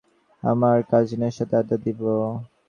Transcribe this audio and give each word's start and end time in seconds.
আমি 0.43 0.49
আমার 0.51 0.77
কাজিনের 0.89 1.33
সাথে 1.37 1.53
আড্ডা 1.57 1.77
দিবো। 1.85 2.11